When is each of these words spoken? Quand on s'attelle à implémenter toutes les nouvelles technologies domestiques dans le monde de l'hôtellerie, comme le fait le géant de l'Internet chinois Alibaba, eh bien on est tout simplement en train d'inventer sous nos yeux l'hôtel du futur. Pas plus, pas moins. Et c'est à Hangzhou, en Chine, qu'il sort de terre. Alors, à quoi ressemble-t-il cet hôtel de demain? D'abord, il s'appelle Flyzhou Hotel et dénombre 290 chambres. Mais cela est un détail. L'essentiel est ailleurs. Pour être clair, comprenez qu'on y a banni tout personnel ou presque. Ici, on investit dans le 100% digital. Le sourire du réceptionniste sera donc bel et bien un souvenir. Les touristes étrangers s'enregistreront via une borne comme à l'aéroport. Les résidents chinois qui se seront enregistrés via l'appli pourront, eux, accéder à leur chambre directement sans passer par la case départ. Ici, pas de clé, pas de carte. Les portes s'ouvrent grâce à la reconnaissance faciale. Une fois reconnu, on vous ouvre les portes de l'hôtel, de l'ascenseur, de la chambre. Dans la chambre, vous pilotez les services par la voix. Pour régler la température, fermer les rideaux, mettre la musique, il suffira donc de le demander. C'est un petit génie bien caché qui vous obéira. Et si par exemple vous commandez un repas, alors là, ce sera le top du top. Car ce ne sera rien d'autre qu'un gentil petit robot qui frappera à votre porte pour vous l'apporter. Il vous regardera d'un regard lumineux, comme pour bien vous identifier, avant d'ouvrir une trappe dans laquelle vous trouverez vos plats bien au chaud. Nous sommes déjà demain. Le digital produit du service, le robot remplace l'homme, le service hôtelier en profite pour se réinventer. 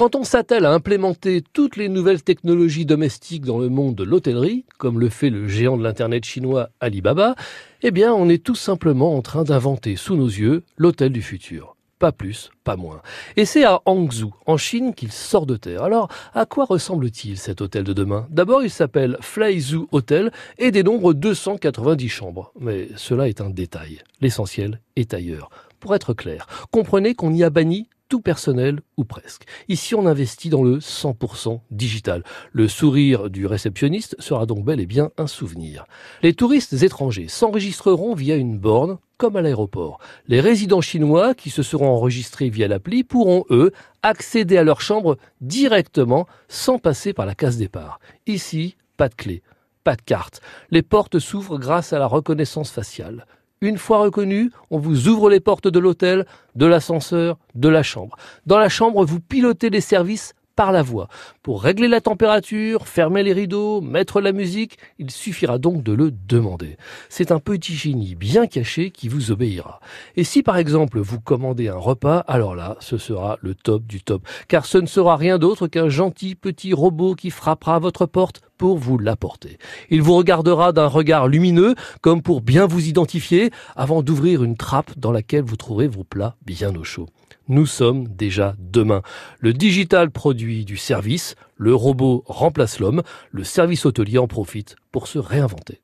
Quand 0.00 0.16
on 0.16 0.24
s'attelle 0.24 0.64
à 0.64 0.72
implémenter 0.72 1.44
toutes 1.52 1.76
les 1.76 1.90
nouvelles 1.90 2.22
technologies 2.22 2.86
domestiques 2.86 3.44
dans 3.44 3.58
le 3.58 3.68
monde 3.68 3.96
de 3.96 4.02
l'hôtellerie, 4.02 4.64
comme 4.78 4.98
le 4.98 5.10
fait 5.10 5.28
le 5.28 5.46
géant 5.46 5.76
de 5.76 5.82
l'Internet 5.82 6.24
chinois 6.24 6.70
Alibaba, 6.80 7.34
eh 7.82 7.90
bien 7.90 8.14
on 8.14 8.30
est 8.30 8.42
tout 8.42 8.54
simplement 8.54 9.14
en 9.14 9.20
train 9.20 9.44
d'inventer 9.44 9.96
sous 9.96 10.16
nos 10.16 10.26
yeux 10.26 10.62
l'hôtel 10.78 11.12
du 11.12 11.20
futur. 11.20 11.76
Pas 11.98 12.12
plus, 12.12 12.50
pas 12.64 12.76
moins. 12.76 13.02
Et 13.36 13.44
c'est 13.44 13.64
à 13.64 13.82
Hangzhou, 13.84 14.32
en 14.46 14.56
Chine, 14.56 14.94
qu'il 14.94 15.12
sort 15.12 15.44
de 15.44 15.56
terre. 15.56 15.82
Alors, 15.82 16.08
à 16.32 16.46
quoi 16.46 16.64
ressemble-t-il 16.64 17.36
cet 17.36 17.60
hôtel 17.60 17.84
de 17.84 17.92
demain? 17.92 18.26
D'abord, 18.30 18.62
il 18.62 18.70
s'appelle 18.70 19.18
Flyzhou 19.20 19.86
Hotel 19.92 20.32
et 20.56 20.70
dénombre 20.70 21.12
290 21.12 22.08
chambres. 22.08 22.54
Mais 22.58 22.88
cela 22.96 23.28
est 23.28 23.42
un 23.42 23.50
détail. 23.50 23.98
L'essentiel 24.22 24.80
est 24.96 25.12
ailleurs. 25.12 25.50
Pour 25.78 25.94
être 25.94 26.14
clair, 26.14 26.46
comprenez 26.70 27.14
qu'on 27.14 27.34
y 27.34 27.44
a 27.44 27.50
banni 27.50 27.90
tout 28.10 28.20
personnel 28.20 28.80
ou 28.98 29.04
presque. 29.04 29.44
Ici, 29.68 29.94
on 29.94 30.04
investit 30.04 30.50
dans 30.50 30.64
le 30.64 30.78
100% 30.78 31.60
digital. 31.70 32.24
Le 32.52 32.68
sourire 32.68 33.30
du 33.30 33.46
réceptionniste 33.46 34.16
sera 34.18 34.44
donc 34.44 34.64
bel 34.64 34.80
et 34.80 34.86
bien 34.86 35.12
un 35.16 35.28
souvenir. 35.28 35.86
Les 36.22 36.34
touristes 36.34 36.82
étrangers 36.82 37.28
s'enregistreront 37.28 38.14
via 38.14 38.34
une 38.34 38.58
borne 38.58 38.98
comme 39.16 39.36
à 39.36 39.42
l'aéroport. 39.42 40.00
Les 40.26 40.40
résidents 40.40 40.80
chinois 40.80 41.34
qui 41.34 41.50
se 41.50 41.62
seront 41.62 41.88
enregistrés 41.88 42.50
via 42.50 42.66
l'appli 42.66 43.04
pourront, 43.04 43.44
eux, 43.50 43.70
accéder 44.02 44.56
à 44.56 44.64
leur 44.64 44.80
chambre 44.80 45.16
directement 45.40 46.26
sans 46.48 46.78
passer 46.78 47.12
par 47.12 47.26
la 47.26 47.36
case 47.36 47.58
départ. 47.58 48.00
Ici, 48.26 48.76
pas 48.96 49.08
de 49.08 49.14
clé, 49.14 49.42
pas 49.84 49.94
de 49.94 50.02
carte. 50.02 50.40
Les 50.70 50.82
portes 50.82 51.20
s'ouvrent 51.20 51.58
grâce 51.58 51.92
à 51.92 51.98
la 52.00 52.06
reconnaissance 52.06 52.70
faciale. 52.70 53.26
Une 53.62 53.76
fois 53.76 53.98
reconnu, 53.98 54.50
on 54.70 54.78
vous 54.78 55.08
ouvre 55.08 55.28
les 55.28 55.38
portes 55.38 55.68
de 55.68 55.78
l'hôtel, 55.78 56.24
de 56.54 56.64
l'ascenseur, 56.64 57.36
de 57.54 57.68
la 57.68 57.82
chambre. 57.82 58.16
Dans 58.46 58.58
la 58.58 58.70
chambre, 58.70 59.04
vous 59.04 59.20
pilotez 59.20 59.68
les 59.68 59.82
services 59.82 60.32
par 60.56 60.72
la 60.72 60.80
voix. 60.80 61.08
Pour 61.42 61.62
régler 61.62 61.86
la 61.86 62.00
température, 62.00 62.88
fermer 62.88 63.22
les 63.22 63.34
rideaux, 63.34 63.82
mettre 63.82 64.22
la 64.22 64.32
musique, 64.32 64.78
il 64.98 65.10
suffira 65.10 65.58
donc 65.58 65.82
de 65.82 65.92
le 65.92 66.10
demander. 66.10 66.78
C'est 67.10 67.32
un 67.32 67.38
petit 67.38 67.74
génie 67.74 68.14
bien 68.14 68.46
caché 68.46 68.90
qui 68.90 69.08
vous 69.08 69.30
obéira. 69.30 69.80
Et 70.16 70.24
si 70.24 70.42
par 70.42 70.56
exemple 70.56 70.98
vous 70.98 71.20
commandez 71.20 71.68
un 71.68 71.76
repas, 71.76 72.24
alors 72.28 72.54
là, 72.54 72.78
ce 72.80 72.96
sera 72.96 73.36
le 73.42 73.54
top 73.54 73.84
du 73.84 74.02
top. 74.02 74.26
Car 74.48 74.64
ce 74.64 74.78
ne 74.78 74.86
sera 74.86 75.16
rien 75.16 75.36
d'autre 75.36 75.66
qu'un 75.66 75.90
gentil 75.90 76.34
petit 76.34 76.72
robot 76.72 77.14
qui 77.14 77.28
frappera 77.28 77.74
à 77.74 77.78
votre 77.78 78.06
porte 78.06 78.40
pour 78.60 78.76
vous 78.76 78.98
l'apporter. 78.98 79.56
Il 79.88 80.02
vous 80.02 80.14
regardera 80.14 80.72
d'un 80.72 80.86
regard 80.86 81.28
lumineux, 81.28 81.74
comme 82.02 82.20
pour 82.20 82.42
bien 82.42 82.66
vous 82.66 82.88
identifier, 82.88 83.50
avant 83.74 84.02
d'ouvrir 84.02 84.44
une 84.44 84.58
trappe 84.58 84.98
dans 84.98 85.12
laquelle 85.12 85.44
vous 85.44 85.56
trouverez 85.56 85.88
vos 85.88 86.04
plats 86.04 86.36
bien 86.44 86.76
au 86.76 86.84
chaud. 86.84 87.06
Nous 87.48 87.64
sommes 87.64 88.06
déjà 88.06 88.54
demain. 88.58 89.00
Le 89.38 89.54
digital 89.54 90.10
produit 90.10 90.66
du 90.66 90.76
service, 90.76 91.36
le 91.56 91.74
robot 91.74 92.22
remplace 92.26 92.80
l'homme, 92.80 93.02
le 93.30 93.44
service 93.44 93.86
hôtelier 93.86 94.18
en 94.18 94.28
profite 94.28 94.76
pour 94.92 95.06
se 95.06 95.18
réinventer. 95.18 95.78